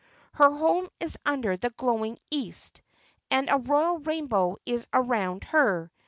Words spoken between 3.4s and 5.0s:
a royal rainbow is